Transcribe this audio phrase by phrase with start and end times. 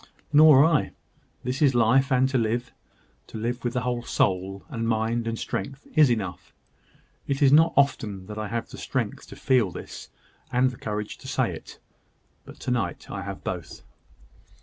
[0.33, 0.93] "Nor I.
[1.43, 2.71] This is life: and to live
[3.27, 6.55] to live with the whole soul, and mind, and strength, is enough.
[7.27, 10.09] It is not often that I have strength to feel this,
[10.51, 11.77] and courage to say it;
[12.45, 13.83] but to night I have both."